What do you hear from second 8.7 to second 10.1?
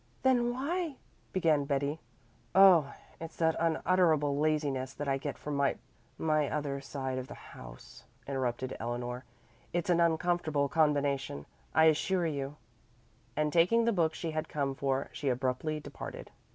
Eleanor. "It's an